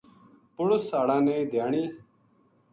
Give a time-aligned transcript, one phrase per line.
[0.55, 1.83] پُڑس ہاڑاں نے دھیانی